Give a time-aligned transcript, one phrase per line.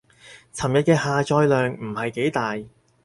[0.55, 2.57] 尋日嘅下載量唔係幾大